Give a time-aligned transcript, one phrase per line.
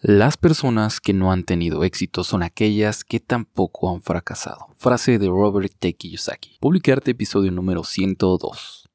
[0.00, 4.68] Las personas que no han tenido éxito son aquellas que tampoco han fracasado.
[4.76, 5.96] Frase de Robert T.
[6.60, 8.88] Publicarte episodio número 102.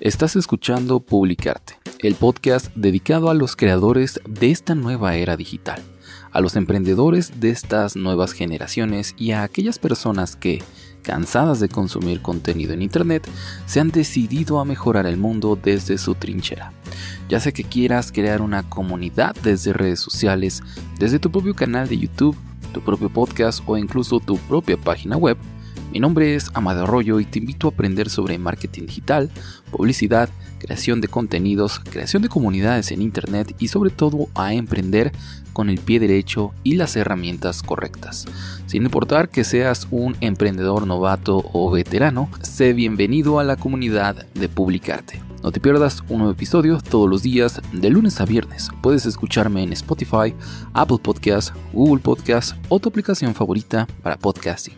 [0.00, 5.80] Estás escuchando Publicarte, el podcast dedicado a los creadores de esta nueva era digital,
[6.32, 10.64] a los emprendedores de estas nuevas generaciones y a aquellas personas que,
[11.02, 13.28] cansadas de consumir contenido en Internet,
[13.66, 16.72] se han decidido a mejorar el mundo desde su trinchera.
[17.28, 20.62] Ya sea que quieras crear una comunidad desde redes sociales,
[20.98, 22.36] desde tu propio canal de YouTube,
[22.72, 25.36] tu propio podcast o incluso tu propia página web,
[25.92, 29.30] mi nombre es Amado Arroyo y te invito a aprender sobre marketing digital,
[29.70, 35.12] publicidad, creación de contenidos, creación de comunidades en Internet y sobre todo a emprender
[35.52, 38.24] con el pie derecho y las herramientas correctas.
[38.64, 44.48] Sin importar que seas un emprendedor novato o veterano, sé bienvenido a la comunidad de
[44.48, 45.31] Publicarte.
[45.42, 48.68] No te pierdas un nuevo episodio todos los días de lunes a viernes.
[48.80, 50.32] Puedes escucharme en Spotify,
[50.72, 54.74] Apple Podcasts, Google Podcasts o tu aplicación favorita para podcasting.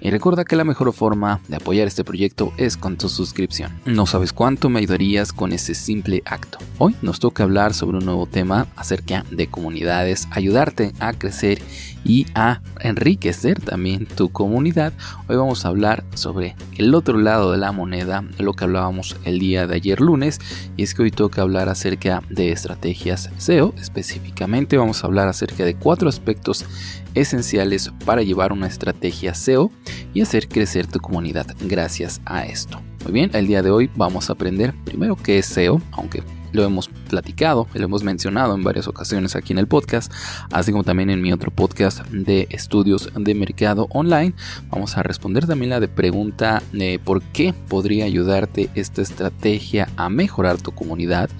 [0.00, 3.78] Y recuerda que la mejor forma de apoyar este proyecto es con tu suscripción.
[3.84, 6.56] No sabes cuánto me ayudarías con ese simple acto.
[6.78, 11.60] Hoy nos toca hablar sobre un nuevo tema acerca de comunidades, ayudarte a crecer
[12.06, 14.92] y a enriquecer también tu comunidad.
[15.28, 19.38] Hoy vamos a hablar sobre el otro lado de la moneda, lo que hablábamos el
[19.38, 20.40] día de ayer lunes,
[20.76, 23.74] y es que hoy toca hablar acerca de estrategias SEO.
[23.80, 26.64] Específicamente vamos a hablar acerca de cuatro aspectos
[27.14, 29.72] esenciales para llevar una estrategia SEO
[30.14, 32.80] y hacer crecer tu comunidad gracias a esto.
[33.02, 36.22] Muy bien, el día de hoy vamos a aprender primero qué es SEO, aunque
[36.56, 40.12] lo hemos platicado, lo hemos mencionado en varias ocasiones aquí en el podcast,
[40.50, 44.34] así como también en mi otro podcast de estudios de mercado online.
[44.70, 50.08] Vamos a responder también la de pregunta de por qué podría ayudarte esta estrategia a
[50.08, 51.30] mejorar tu comunidad,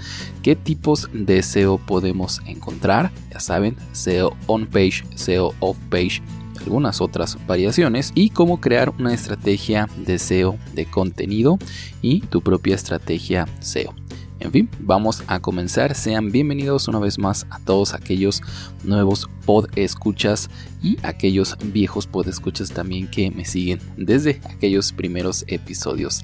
[0.43, 6.23] qué tipos de SEO podemos encontrar, ya saben, SEO on page, SEO off page
[6.61, 11.59] algunas otras variaciones y cómo crear una estrategia de SEO de contenido
[12.03, 13.95] y tu propia estrategia SEO.
[14.39, 15.95] En fin, vamos a comenzar.
[15.95, 18.43] Sean bienvenidos una vez más a todos aquellos
[18.85, 20.51] nuevos pod escuchas
[20.83, 26.23] y aquellos viejos pod escuchas también que me siguen desde aquellos primeros episodios.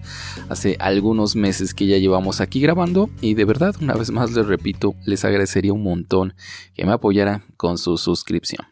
[0.51, 4.47] Hace algunos meses que ya llevamos aquí grabando y de verdad, una vez más les
[4.47, 6.35] repito, les agradecería un montón
[6.75, 8.67] que me apoyaran con su suscripción.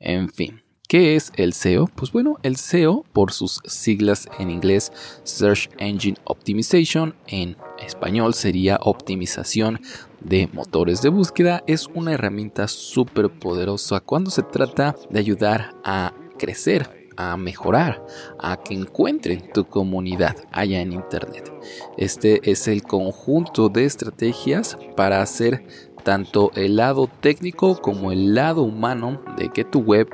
[0.00, 1.86] En fin, ¿Qué es el SEO?
[1.86, 4.92] Pues bueno, el SEO, por sus siglas en inglés,
[5.24, 9.80] Search Engine Optimization, en español sería optimización
[10.20, 16.12] de motores de búsqueda, es una herramienta súper poderosa cuando se trata de ayudar a
[16.38, 18.04] crecer a mejorar,
[18.38, 21.52] a que encuentren tu comunidad allá en Internet.
[21.96, 25.64] Este es el conjunto de estrategias para hacer
[26.02, 30.08] tanto el lado técnico como el lado humano de que tu web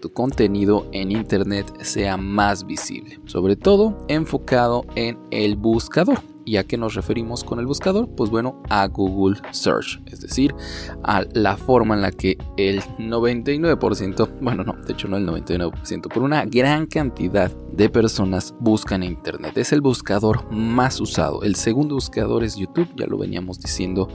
[0.00, 6.35] tu contenido en Internet sea más visible, sobre todo enfocado en el buscador.
[6.46, 8.08] ¿Y a qué nos referimos con el buscador?
[8.08, 10.54] Pues bueno, a Google Search, es decir,
[11.02, 16.08] a la forma en la que el 99%, bueno, no, de hecho no el 99%,
[16.08, 19.58] por una gran cantidad de personas buscan en Internet.
[19.58, 21.42] Es el buscador más usado.
[21.42, 24.06] El segundo buscador es YouTube, ya lo veníamos diciendo,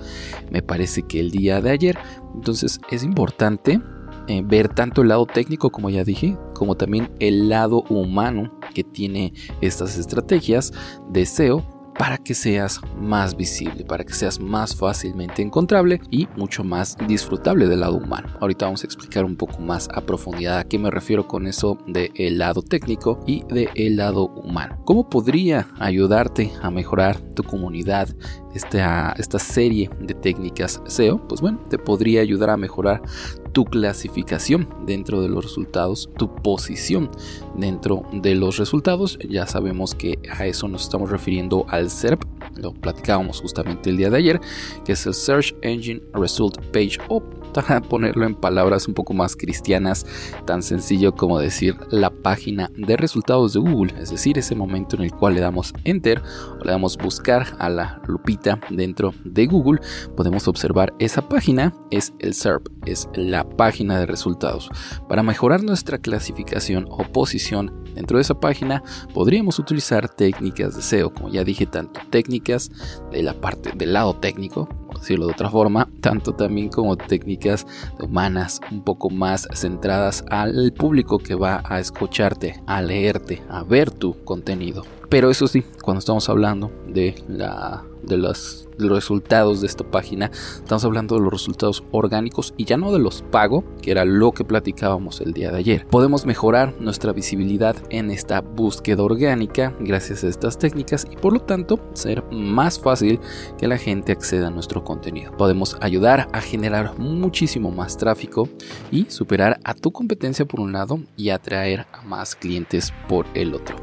[0.49, 1.97] me parece que el día de ayer.
[2.33, 3.81] Entonces es importante
[4.27, 8.85] eh, ver tanto el lado técnico, como ya dije, como también el lado humano que
[8.85, 10.71] tiene estas estrategias
[11.09, 16.63] de SEO para que seas más visible, para que seas más fácilmente encontrable y mucho
[16.63, 18.29] más disfrutable del lado humano.
[18.39, 21.77] Ahorita vamos a explicar un poco más a profundidad a qué me refiero con eso
[21.87, 24.81] del lado técnico y del lado humano.
[24.85, 28.09] ¿Cómo podría ayudarte a mejorar tu comunidad
[28.53, 31.25] esta, esta serie de técnicas SEO?
[31.27, 33.01] Pues bueno, te podría ayudar a mejorar
[33.51, 37.09] tu clasificación dentro de los resultados, tu posición
[37.55, 39.19] dentro de los resultados.
[39.27, 42.23] Ya sabemos que a eso nos estamos refiriendo al SERP,
[42.55, 44.41] lo platicábamos justamente el día de ayer,
[44.85, 47.21] que es el Search Engine Result Page o
[47.53, 50.05] para ponerlo en palabras un poco más cristianas,
[50.45, 55.03] tan sencillo como decir la página de resultados de Google, es decir, ese momento en
[55.03, 56.21] el cual le damos enter
[56.59, 59.81] o le damos buscar a la lupita dentro de Google,
[60.15, 64.69] podemos observar esa página, es el SERP, es la página de resultados.
[65.07, 68.83] Para mejorar nuestra clasificación o posición dentro de esa página,
[69.13, 72.71] podríamos utilizar técnicas de SEO, como ya dije, tanto técnicas
[73.11, 74.67] de la parte del lado técnico,
[74.99, 77.65] decirlo de otra forma, tanto también como técnicas
[77.99, 83.91] humanas un poco más centradas al público que va a escucharte, a leerte, a ver
[83.91, 84.83] tu contenido.
[85.09, 90.31] Pero eso sí, cuando estamos hablando de, la, de las los resultados de esta página,
[90.55, 94.31] estamos hablando de los resultados orgánicos y ya no de los pago, que era lo
[94.31, 95.87] que platicábamos el día de ayer.
[95.87, 101.39] Podemos mejorar nuestra visibilidad en esta búsqueda orgánica gracias a estas técnicas y por lo
[101.39, 103.19] tanto ser más fácil
[103.57, 105.31] que la gente acceda a nuestro contenido.
[105.37, 108.47] Podemos ayudar a generar muchísimo más tráfico
[108.91, 113.53] y superar a tu competencia por un lado y atraer a más clientes por el
[113.53, 113.75] otro.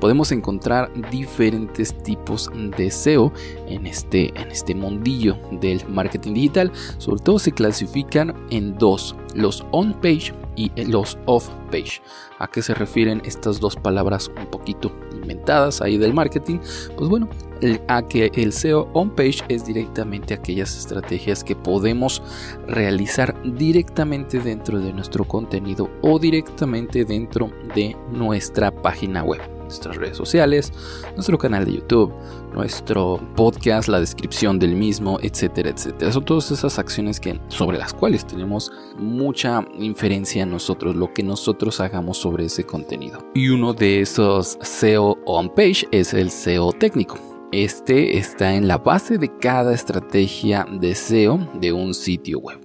[0.00, 3.32] Podemos encontrar diferentes tipos de SEO
[3.66, 6.72] en este, en este mundillo del marketing digital.
[6.98, 12.00] Sobre todo se clasifican en dos, los on-page y los off-page.
[12.38, 16.58] ¿A qué se refieren estas dos palabras un poquito inventadas ahí del marketing?
[16.96, 17.28] Pues bueno,
[17.88, 22.22] a que el SEO on-page es directamente aquellas estrategias que podemos
[22.66, 29.40] realizar directamente dentro de nuestro contenido o directamente dentro de nuestra página web
[29.74, 30.72] nuestras redes sociales,
[31.14, 32.12] nuestro canal de YouTube,
[32.52, 36.12] nuestro podcast, la descripción del mismo, etcétera, etcétera.
[36.12, 41.22] Son todas esas acciones que, sobre las cuales tenemos mucha inferencia en nosotros, lo que
[41.22, 43.18] nosotros hagamos sobre ese contenido.
[43.34, 47.18] Y uno de esos SEO on page es el SEO técnico.
[47.52, 52.63] Este está en la base de cada estrategia de SEO de un sitio web.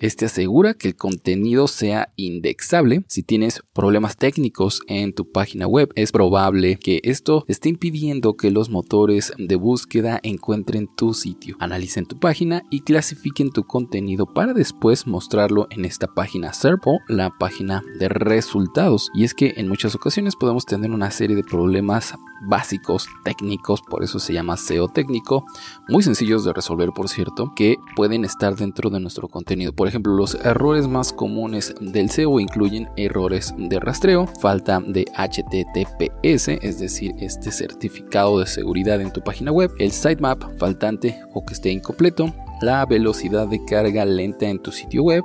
[0.00, 3.04] Este asegura que el contenido sea indexable.
[3.06, 8.50] Si tienes problemas técnicos en tu página web, es probable que esto esté impidiendo que
[8.50, 14.54] los motores de búsqueda encuentren tu sitio, analicen tu página y clasifiquen tu contenido para
[14.54, 19.10] después mostrarlo en esta página SERP la página de resultados.
[19.14, 24.02] Y es que en muchas ocasiones podemos tener una serie de problemas básicos, técnicos, por
[24.02, 25.44] eso se llama SEO técnico,
[25.88, 29.72] muy sencillos de resolver por cierto, que pueden estar dentro de nuestro contenido.
[29.72, 36.48] Por ejemplo, los errores más comunes del SEO incluyen errores de rastreo, falta de HTTPS,
[36.48, 41.54] es decir, este certificado de seguridad en tu página web, el sitemap faltante o que
[41.54, 45.24] esté incompleto, la velocidad de carga lenta en tu sitio web,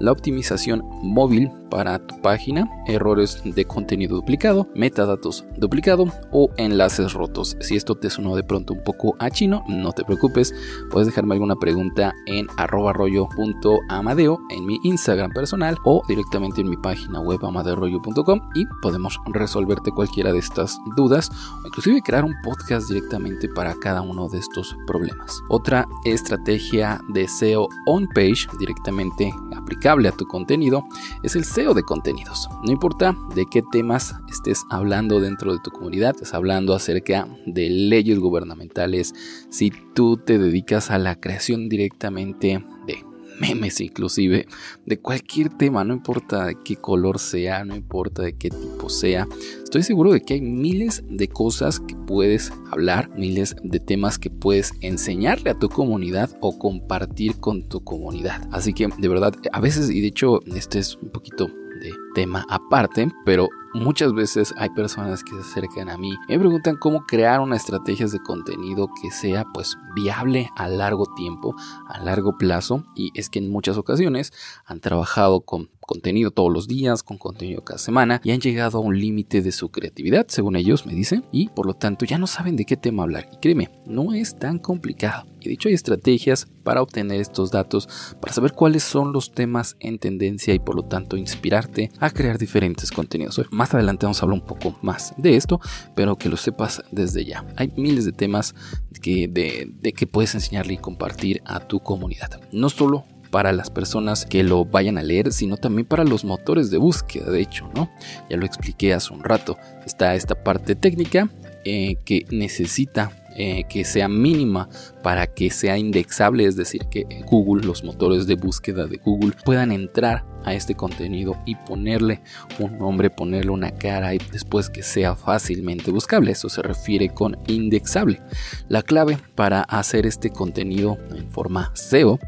[0.00, 7.56] la optimización móvil para tu página, errores de contenido duplicado, metadatos duplicado o enlaces rotos.
[7.58, 10.54] Si esto te sonó de pronto un poco a chino, no te preocupes,
[10.88, 16.76] puedes dejarme alguna pregunta en arroba rollo.amadeo en mi Instagram personal o directamente en mi
[16.76, 21.28] página web amadeorollo.com y podemos resolverte cualquiera de estas dudas
[21.64, 25.40] o inclusive crear un podcast directamente para cada uno de estos problemas.
[25.48, 30.84] Otra estrategia de SEO on page directamente aplicable a tu contenido
[31.24, 32.48] es el SEO de contenidos.
[32.64, 37.70] No importa de qué temas estés hablando dentro de tu comunidad, estás hablando acerca de
[37.70, 39.14] leyes gubernamentales,
[39.48, 44.46] si tú te dedicas a la creación directamente de memes inclusive,
[44.86, 49.26] de cualquier tema, no importa de qué color sea, no importa de qué tipo sea.
[49.62, 54.30] Estoy seguro de que hay miles de cosas que puedes hablar, miles de temas que
[54.30, 58.46] puedes enseñarle a tu comunidad o compartir con tu comunidad.
[58.52, 61.50] Así que de verdad, a veces, y de hecho este es un poquito
[61.84, 66.38] de tema aparte, pero Muchas veces hay personas que se acercan a mí y me
[66.38, 71.56] preguntan cómo crear una estrategia de contenido que sea pues viable a largo tiempo,
[71.88, 74.32] a largo plazo y es que en muchas ocasiones
[74.64, 78.80] han trabajado con contenido todos los días, con contenido cada semana y han llegado a
[78.80, 82.26] un límite de su creatividad, según ellos me dicen, y por lo tanto ya no
[82.26, 83.28] saben de qué tema hablar.
[83.32, 85.26] Y créeme, no es tan complicado.
[85.40, 87.88] Y de hecho hay estrategias para obtener estos datos,
[88.20, 92.38] para saber cuáles son los temas en tendencia y por lo tanto inspirarte a crear
[92.38, 93.40] diferentes contenidos.
[93.50, 95.60] Más adelante vamos a hablar un poco más de esto,
[95.94, 97.46] pero que lo sepas desde ya.
[97.56, 98.54] Hay miles de temas
[99.02, 102.40] que, de, de que puedes enseñarle y compartir a tu comunidad.
[102.52, 106.70] No solo para las personas que lo vayan a leer, sino también para los motores
[106.70, 107.90] de búsqueda, de hecho, ¿no?
[108.30, 109.58] Ya lo expliqué hace un rato.
[109.84, 111.28] Está esta parte técnica
[111.64, 114.68] eh, que necesita eh, que sea mínima
[115.02, 119.72] para que sea indexable, es decir, que Google, los motores de búsqueda de Google puedan
[119.72, 122.20] entrar a este contenido y ponerle
[122.58, 126.32] un nombre, ponerle una cara y después que sea fácilmente buscable.
[126.32, 128.20] Eso se refiere con indexable.
[128.68, 132.18] La clave para hacer este contenido en forma SEO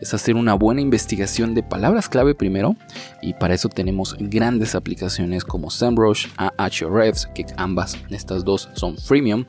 [0.00, 2.76] es hacer una buena investigación de palabras clave primero
[3.20, 9.44] y para eso tenemos grandes aplicaciones como SEMrush, Ahrefs, que ambas estas dos son freemium,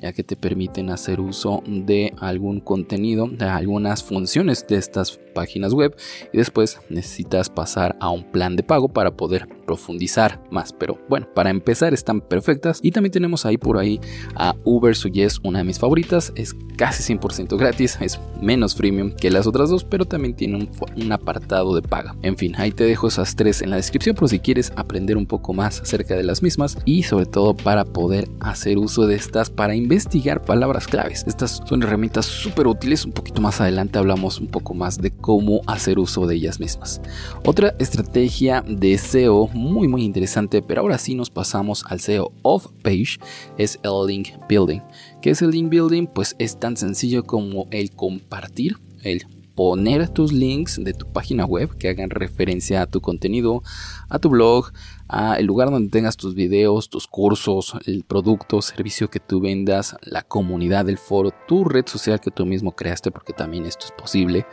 [0.00, 5.72] ya que te permiten hacer uso de algún contenido, de algunas funciones de estas páginas
[5.72, 5.96] web
[6.32, 10.72] y después necesitas pasar a un plan de pago para poder profundizar más.
[10.72, 14.00] Pero bueno, para empezar están perfectas y también tenemos ahí por ahí
[14.34, 19.30] a Uber Suggest, una de mis favoritas, es casi 100% gratis, es menos freemium que
[19.30, 22.16] las otras dos, pero también tiene un, un apartado de paga.
[22.22, 25.26] En fin, ahí te dejo esas tres en la descripción por si quieres aprender un
[25.26, 29.50] poco más acerca de las mismas y sobre todo para poder hacer uso de estas
[29.50, 31.22] para investigar palabras claves.
[31.28, 33.04] Estas son herramientas súper útiles.
[33.04, 37.00] Un poquito más adelante hablamos un poco más de cómo hacer uso de ellas mismas.
[37.44, 42.66] Otra estrategia de SEO muy muy interesante, pero ahora sí nos pasamos al SEO off
[42.82, 43.20] page,
[43.58, 44.80] es el link building.
[45.22, 46.08] ¿Qué es el link building?
[46.08, 49.24] Pues es tan sencillo como el compartir, el
[49.60, 53.62] poner tus links de tu página web que hagan referencia a tu contenido,
[54.08, 54.72] a tu blog,
[55.06, 59.96] a el lugar donde tengas tus videos, tus cursos, el producto, servicio que tú vendas,
[60.00, 63.92] la comunidad del foro, tu red social que tú mismo creaste, porque también esto es
[63.92, 64.46] posible.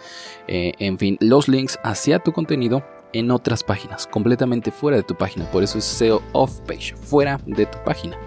[0.49, 2.83] Eh, en fin, los links hacia tu contenido
[3.13, 5.49] en otras páginas, completamente fuera de tu página.
[5.51, 8.17] Por eso es SEO off page, fuera de tu página.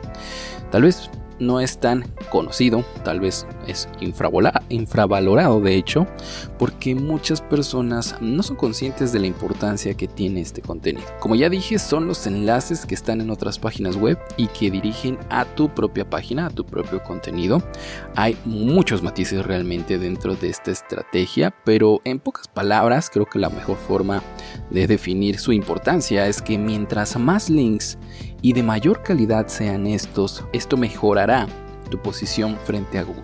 [0.71, 1.11] Tal vez
[1.41, 6.07] no es tan conocido, tal vez es infravalorado de hecho,
[6.59, 11.07] porque muchas personas no son conscientes de la importancia que tiene este contenido.
[11.19, 15.19] Como ya dije, son los enlaces que están en otras páginas web y que dirigen
[15.31, 17.63] a tu propia página, a tu propio contenido.
[18.17, 23.51] Hay muchos matices realmente dentro de esta estrategia, pero en pocas palabras creo que la
[23.51, 24.23] mejor forma
[24.71, 27.99] de definir su importancia es que mientras más links
[28.43, 31.47] y de mayor calidad sean estos, esto mejorará
[31.91, 33.23] tu posición frente a Google.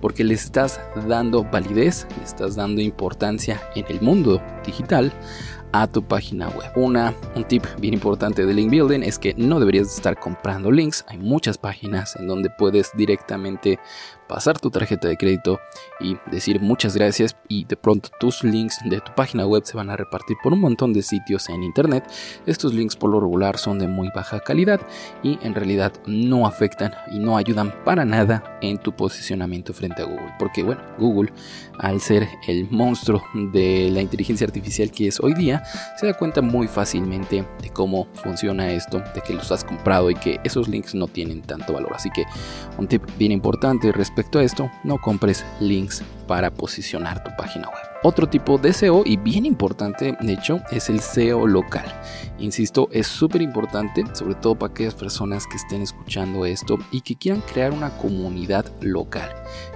[0.00, 5.12] Porque le estás dando validez, le estás dando importancia en el mundo digital
[5.72, 6.70] a tu página web.
[6.76, 11.04] Una, un tip bien importante de link building es que no deberías estar comprando links.
[11.08, 13.78] Hay muchas páginas en donde puedes directamente
[14.32, 15.60] pasar tu tarjeta de crédito
[16.00, 19.90] y decir muchas gracias y de pronto tus links de tu página web se van
[19.90, 22.10] a repartir por un montón de sitios en internet.
[22.46, 24.80] Estos links por lo regular son de muy baja calidad
[25.22, 30.06] y en realidad no afectan y no ayudan para nada en tu posicionamiento frente a
[30.06, 30.32] Google.
[30.38, 31.30] Porque bueno, Google
[31.78, 33.22] al ser el monstruo
[33.52, 35.62] de la inteligencia artificial que es hoy día,
[35.98, 40.14] se da cuenta muy fácilmente de cómo funciona esto, de que los has comprado y
[40.14, 41.92] que esos links no tienen tanto valor.
[41.94, 42.24] Así que
[42.78, 47.68] un tip bien importante respecto respecto a esto, no compres links para posicionar tu página
[47.68, 47.82] web.
[48.04, 51.86] Otro tipo de SEO y bien importante, de hecho, es el SEO local.
[52.38, 57.16] Insisto, es súper importante, sobre todo para aquellas personas que estén escuchando esto y que
[57.16, 59.28] quieran crear una comunidad local.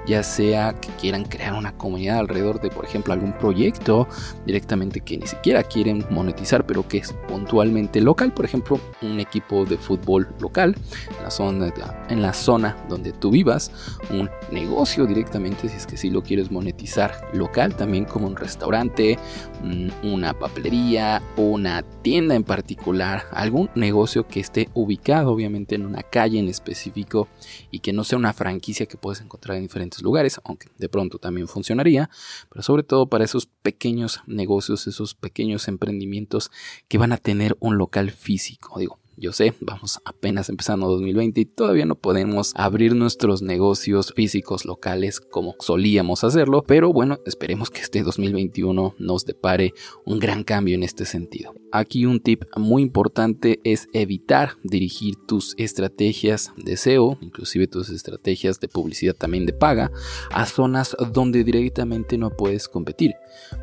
[0.07, 4.07] Ya sea que quieran crear una comunidad alrededor de, por ejemplo, algún proyecto
[4.47, 8.33] directamente que ni siquiera quieren monetizar, pero que es puntualmente local.
[8.33, 10.77] Por ejemplo, un equipo de fútbol local
[11.17, 11.73] en la zona,
[12.09, 13.73] en la zona donde tú vivas,
[14.11, 19.19] un negocio directamente, si es que sí lo quieres monetizar local, también como un restaurante,
[19.63, 26.03] mm, una papelería, una tienda en particular, algún negocio que esté ubicado obviamente en una
[26.03, 27.29] calle en específico
[27.71, 31.19] y que no sea una franquicia que puedes encontrar en diferentes lugares, aunque de pronto
[31.19, 32.11] también funcionaría,
[32.51, 36.51] pero sobre todo para esos pequeños negocios, esos pequeños emprendimientos
[36.89, 38.79] que van a tener un local físico.
[38.79, 44.65] Digo, yo sé, vamos apenas empezando 2020 y todavía no podemos abrir nuestros negocios físicos
[44.65, 49.73] locales como solíamos hacerlo, pero bueno, esperemos que este 2021 nos depare
[50.05, 51.55] un gran cambio en este sentido.
[51.73, 58.61] Aquí un tip muy importante es evitar dirigir tus estrategias de SEO, inclusive tus estrategias
[58.61, 59.91] de publicidad también de paga,
[60.31, 63.15] a zonas donde directamente no puedes competir,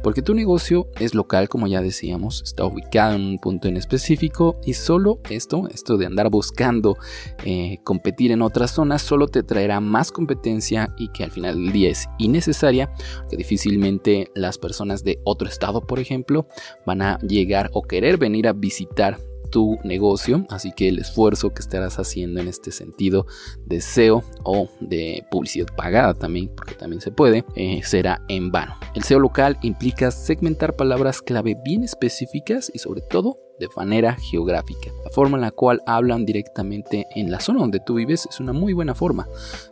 [0.03, 4.57] porque tu negocio es local, como ya decíamos, está ubicado en un punto en específico
[4.65, 6.97] y solo es esto, de andar buscando
[7.43, 11.71] eh, competir en otras zonas, solo te traerá más competencia y que al final del
[11.71, 12.93] día es innecesaria,
[13.29, 16.47] que difícilmente las personas de otro estado, por ejemplo,
[16.85, 19.17] van a llegar o querer venir a visitar
[19.53, 23.27] tu negocio, así que el esfuerzo que estarás haciendo en este sentido
[23.67, 28.73] de SEO o de publicidad pagada también, porque también se puede, eh, será en vano.
[28.95, 34.91] El SEO local implica segmentar palabras clave bien específicas y sobre todo de manera geográfica.
[35.03, 38.53] La forma en la cual hablan directamente en la zona donde tú vives es una
[38.53, 39.27] muy buena forma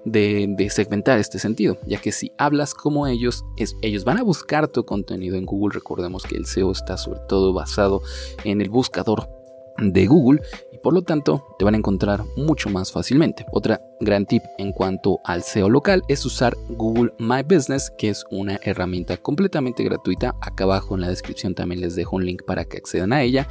[0.06, 3.44] de, segmentar este sentido, ya que si hablas como ellos,
[3.82, 5.74] ellos van a buscar tu contenido en Google.
[5.74, 8.02] Recordemos que el SEO está sobre todo basado
[8.44, 9.40] en el buscador
[9.78, 13.46] de Google y por lo tanto te van a encontrar mucho más fácilmente.
[13.51, 18.25] Otra gran tip en cuanto al SEO local es usar Google My Business, que es
[18.32, 20.36] una herramienta completamente gratuita.
[20.42, 23.48] Acá abajo en la descripción también les dejo un link para que accedan a ella,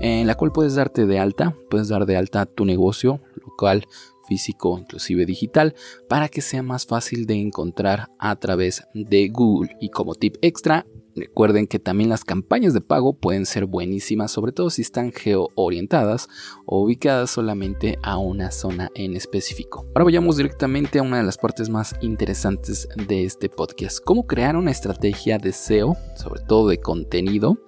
[0.00, 3.86] en la cual puedes darte de alta, puedes dar de alta tu negocio local
[4.26, 5.74] físico, inclusive digital,
[6.08, 9.76] para que sea más fácil de encontrar a través de Google.
[9.80, 14.52] Y como tip extra, Recuerden que también las campañas de pago pueden ser buenísimas, sobre
[14.52, 16.28] todo si están geo-orientadas
[16.66, 19.86] o ubicadas solamente a una zona en específico.
[19.94, 24.56] Ahora vayamos directamente a una de las partes más interesantes de este podcast, cómo crear
[24.56, 27.58] una estrategia de SEO, sobre todo de contenido,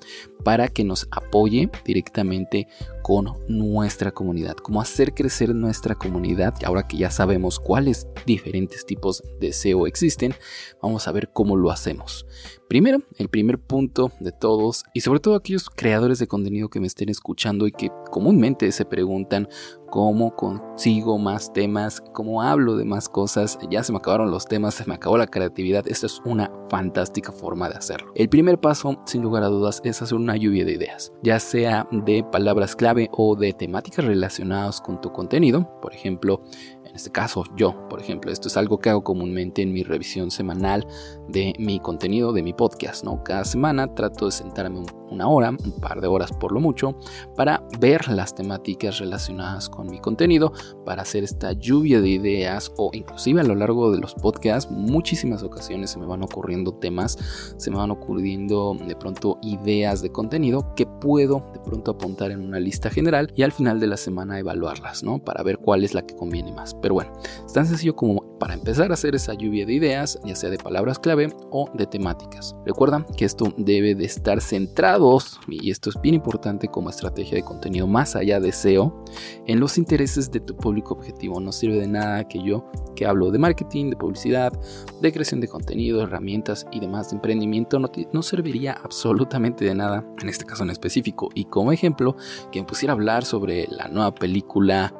[0.44, 2.68] para que nos apoye directamente
[3.06, 6.54] con nuestra comunidad, cómo hacer crecer nuestra comunidad.
[6.64, 10.34] Ahora que ya sabemos cuáles diferentes tipos de SEO existen,
[10.82, 12.26] vamos a ver cómo lo hacemos.
[12.68, 16.88] Primero, el primer punto de todos, y sobre todo aquellos creadores de contenido que me
[16.88, 19.48] estén escuchando y que comúnmente se preguntan
[19.90, 24.74] cómo consigo más temas, cómo hablo de más cosas, ya se me acabaron los temas,
[24.74, 28.12] se me acabó la creatividad, esta es una fantástica forma de hacerlo.
[28.14, 31.88] El primer paso, sin lugar a dudas, es hacer una lluvia de ideas, ya sea
[31.90, 36.42] de palabras clave o de temáticas relacionadas con tu contenido, por ejemplo,
[36.84, 40.30] en este caso yo, por ejemplo, esto es algo que hago comúnmente en mi revisión
[40.30, 40.86] semanal
[41.28, 43.22] de mi contenido, de mi podcast, ¿no?
[43.22, 46.96] Cada semana trato de sentarme una hora, un par de horas por lo mucho,
[47.36, 50.52] para ver las temáticas relacionadas con mi contenido,
[50.84, 55.42] para hacer esta lluvia de ideas o inclusive a lo largo de los podcasts, muchísimas
[55.42, 57.18] ocasiones se me van ocurriendo temas,
[57.56, 62.40] se me van ocurriendo de pronto ideas de contenido que puedo de pronto apuntar en
[62.40, 65.18] una lista general y al final de la semana evaluarlas, ¿no?
[65.18, 66.74] Para ver cuál es la que conviene más.
[66.74, 67.12] Pero bueno,
[67.44, 70.58] es tan sencillo como para empezar a hacer esa lluvia de ideas, ya sea de
[70.58, 71.15] palabras clave
[71.50, 72.54] o de temáticas.
[72.64, 75.18] Recuerda que esto debe de estar centrado,
[75.48, 79.04] y esto es bien importante como estrategia de contenido más allá de SEO,
[79.46, 81.40] en los intereses de tu público objetivo.
[81.40, 84.52] No sirve de nada que yo, que hablo de marketing, de publicidad,
[85.00, 90.04] de creación de contenido, herramientas y demás de emprendimiento, no, no serviría absolutamente de nada,
[90.20, 91.28] en este caso en específico.
[91.34, 92.16] Y como ejemplo,
[92.50, 94.94] que me pusiera a hablar sobre la nueva película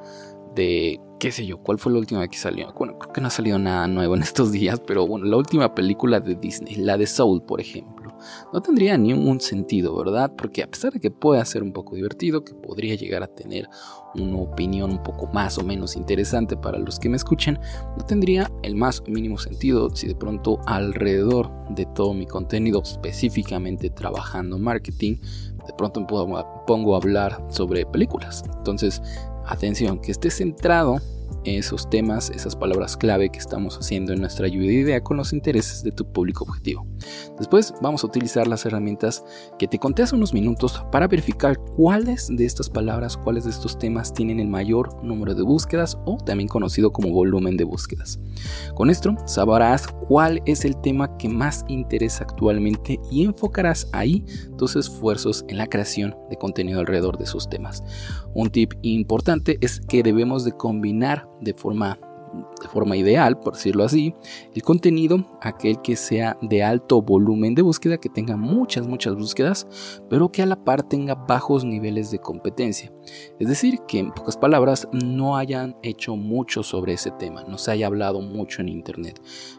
[0.56, 2.72] de qué sé yo, cuál fue la última que salió.
[2.76, 5.74] Bueno, creo que no ha salido nada nuevo en estos días, pero bueno, la última
[5.74, 8.16] película de Disney, la de Soul, por ejemplo,
[8.52, 10.32] no tendría ningún sentido, ¿verdad?
[10.36, 13.68] Porque a pesar de que pueda ser un poco divertido, que podría llegar a tener
[14.14, 17.58] una opinión un poco más o menos interesante para los que me escuchen,
[17.96, 23.90] no tendría el más mínimo sentido si de pronto alrededor de todo mi contenido, específicamente
[23.90, 25.16] trabajando marketing,
[25.66, 26.06] de pronto me
[26.66, 28.42] pongo a hablar sobre películas.
[28.56, 29.02] Entonces,
[29.46, 31.00] atención, que esté centrado
[31.54, 35.32] esos temas, esas palabras clave que estamos haciendo en nuestra lluvia de idea con los
[35.32, 36.86] intereses de tu público objetivo.
[37.38, 39.24] Después vamos a utilizar las herramientas
[39.58, 43.78] que te conté hace unos minutos para verificar cuáles de estas palabras, cuáles de estos
[43.78, 48.18] temas tienen el mayor número de búsquedas o también conocido como volumen de búsquedas.
[48.74, 54.24] Con esto sabrás cuál es el tema que más interesa actualmente y enfocarás ahí
[54.58, 57.82] tus esfuerzos en la creación de contenido alrededor de esos temas.
[58.36, 61.98] Un tip importante es que debemos de combinar de forma
[62.60, 64.14] de forma ideal, por decirlo así,
[64.54, 69.66] el contenido, aquel que sea de alto volumen de búsqueda, que tenga muchas, muchas búsquedas,
[70.10, 72.92] pero que a la par tenga bajos niveles de competencia.
[73.38, 77.70] Es decir, que en pocas palabras no hayan hecho mucho sobre ese tema, no se
[77.70, 79.18] haya hablado mucho en Internet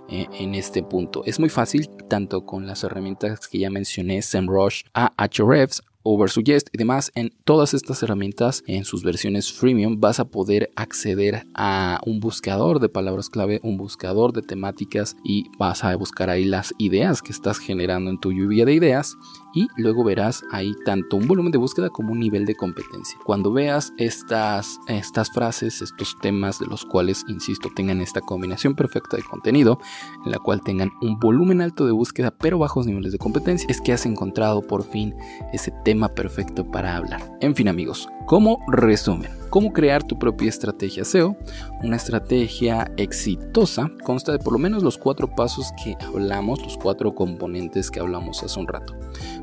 [0.10, 1.24] eh, en este punto.
[1.26, 7.12] Es muy fácil, tanto con las herramientas que ya mencioné, SEMrush, Ahrefs, Oversuggest y demás,
[7.16, 12.80] en todas estas herramientas, en sus versiones freemium, vas a poder acceder a un buscador
[12.80, 17.34] de palabras clave, un buscador de temáticas y vas a buscar ahí las ideas que
[17.34, 19.18] estás generando en tu lluvia de ideas
[19.54, 23.18] y luego verás ahí tanto un volumen de búsqueda como un nivel de competencia.
[23.26, 29.18] Cuando veas estas, estas frases, estos temas de los cuales, insisto, tengan esta combinación perfecta
[29.18, 29.80] de contenido,
[30.26, 33.82] en la cual tengan un volumen alto de búsqueda pero bajos niveles de competencia, es
[33.82, 35.16] que has encontrado por fin
[35.54, 37.38] ese tema perfecto para hablar.
[37.42, 41.38] En fin amigos, como resumen, cómo crear tu propia estrategia SEO.
[41.84, 47.16] Una estrategia exitosa consta de por lo menos los cuatro pasos que hablamos, los cuatro
[47.16, 48.97] componentes que hablamos hace un rato.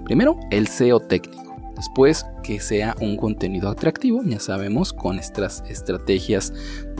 [0.04, 1.44] Primero, el SEO técnico.
[1.76, 6.52] Después, que sea un contenido atractivo, ya sabemos, con estas estrategias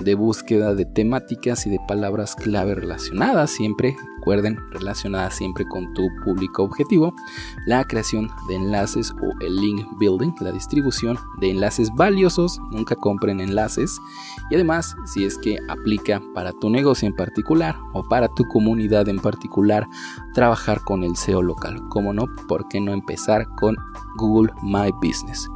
[0.03, 6.09] de búsqueda de temáticas y de palabras clave relacionadas, siempre, recuerden, relacionadas siempre con tu
[6.25, 7.15] público objetivo,
[7.67, 13.39] la creación de enlaces o el link building, la distribución de enlaces valiosos, nunca compren
[13.39, 14.01] enlaces,
[14.51, 19.11] y además, si es que aplica para tu negocio en particular o para tu comunidad
[19.11, 19.87] en particular,
[20.33, 21.87] trabajar con el SEO local.
[21.91, 23.77] Como no, ¿por qué no empezar con
[24.17, 25.47] Google My Business?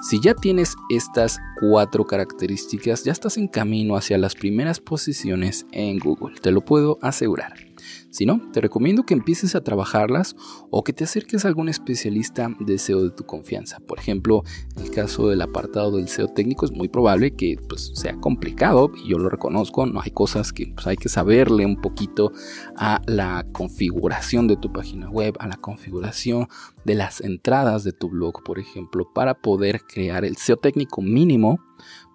[0.00, 5.98] Si ya tienes estas cuatro características, ya estás en camino hacia las primeras posiciones en
[5.98, 7.73] Google, te lo puedo asegurar.
[8.14, 10.36] Si no, te recomiendo que empieces a trabajarlas
[10.70, 13.80] o que te acerques a algún especialista de SEO de tu confianza.
[13.80, 14.44] Por ejemplo,
[14.76, 18.92] en el caso del apartado del SEO técnico es muy probable que pues, sea complicado
[18.94, 22.30] y yo lo reconozco, no hay cosas que pues, hay que saberle un poquito
[22.76, 26.46] a la configuración de tu página web, a la configuración
[26.84, 31.58] de las entradas de tu blog, por ejemplo, para poder crear el SEO técnico mínimo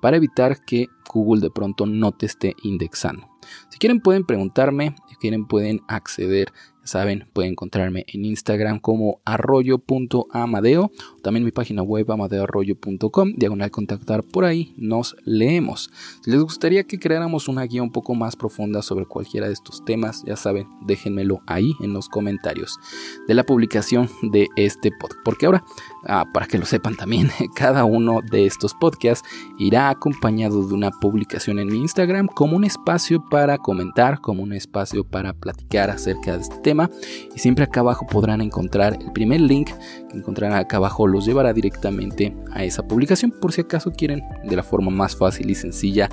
[0.02, 3.28] para evitar que Google de pronto no te esté indexando.
[3.70, 6.52] Si quieren pueden preguntarme, quieren pueden acceder
[6.90, 14.44] saben, pueden encontrarme en Instagram como arroyo.amadeo, también mi página web amadeoarroyo.com, diagonal contactar por
[14.44, 15.92] ahí, nos leemos.
[16.22, 19.86] Si les gustaría que creáramos una guía un poco más profunda sobre cualquiera de estos
[19.86, 22.78] temas, ya saben, déjenmelo ahí en los comentarios
[23.28, 25.22] de la publicación de este podcast.
[25.24, 25.64] Porque ahora,
[26.06, 30.92] ah, para que lo sepan también, cada uno de estos podcasts irá acompañado de una
[30.92, 36.36] publicación en mi Instagram como un espacio para comentar, como un espacio para platicar acerca
[36.36, 36.90] de este tema.
[37.36, 39.70] Y siempre acá abajo podrán encontrar el primer link
[40.10, 44.56] que encontrarán acá abajo, los llevará directamente a esa publicación por si acaso quieren de
[44.56, 46.10] la forma más fácil y sencilla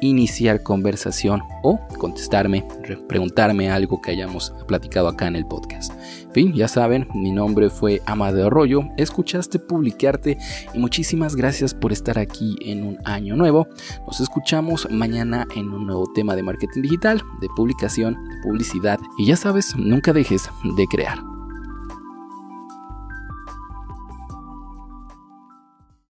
[0.00, 2.66] iniciar conversación o contestarme,
[3.08, 5.92] preguntarme algo que hayamos platicado acá en el podcast.
[6.32, 10.36] Fin, ya saben, mi nombre fue Amadeo Arroyo, escuchaste publicarte
[10.74, 13.66] y muchísimas gracias por estar aquí en un año nuevo.
[14.06, 19.26] Nos escuchamos mañana en un nuevo tema de marketing digital, de publicación, de publicidad y
[19.26, 21.37] ya sabes, nunca dejes de crear.